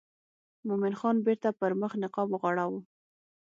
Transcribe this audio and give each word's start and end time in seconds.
مومن 0.67 0.93
خان 0.99 1.15
بیرته 1.25 1.49
پر 1.59 1.71
مخ 1.81 1.91
نقاب 2.03 2.27
وغوړاوه. 2.31 2.79